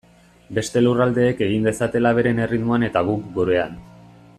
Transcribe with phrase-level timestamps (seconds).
[0.57, 3.81] Beste lurraldeek egin dezatela beren erritmoan eta guk gurean.